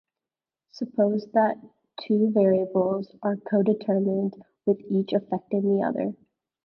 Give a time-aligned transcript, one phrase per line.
[0.71, 1.59] Suppose that
[2.01, 4.33] two variables are codetermined,
[4.65, 6.15] with each affecting the other.